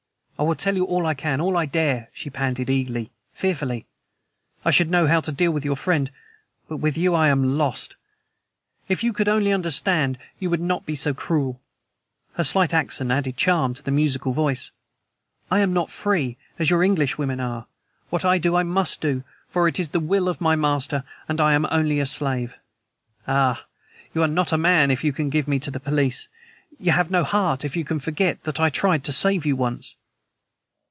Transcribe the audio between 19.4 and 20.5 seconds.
for it is the will of